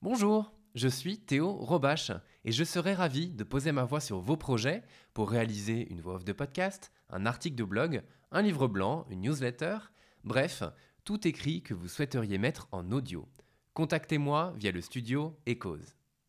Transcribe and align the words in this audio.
Bonjour, 0.00 0.52
je 0.76 0.86
suis 0.86 1.18
Théo 1.18 1.50
Robache 1.50 2.12
et 2.44 2.52
je 2.52 2.62
serai 2.62 2.94
ravi 2.94 3.34
de 3.34 3.42
poser 3.42 3.72
ma 3.72 3.82
voix 3.82 3.98
sur 3.98 4.20
vos 4.20 4.36
projets 4.36 4.84
pour 5.12 5.28
réaliser 5.28 5.90
une 5.90 6.00
voix 6.00 6.14
off 6.14 6.24
de 6.24 6.32
podcast, 6.32 6.92
un 7.10 7.26
article 7.26 7.56
de 7.56 7.64
blog, 7.64 8.02
un 8.30 8.40
livre 8.40 8.68
blanc, 8.68 9.06
une 9.10 9.22
newsletter, 9.22 9.78
bref, 10.22 10.62
tout 11.02 11.26
écrit 11.26 11.64
que 11.64 11.74
vous 11.74 11.88
souhaiteriez 11.88 12.38
mettre 12.38 12.68
en 12.70 12.92
audio. 12.92 13.28
Contactez-moi 13.74 14.54
via 14.56 14.70
le 14.70 14.82
studio 14.82 15.36
Echoes. 15.46 15.96